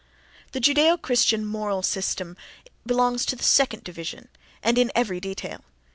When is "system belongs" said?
1.83-3.23